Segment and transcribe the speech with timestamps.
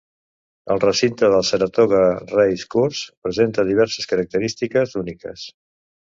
[0.75, 1.99] El recinte del Saratoga
[2.31, 5.47] Race Course presenta diverses característiques úniques.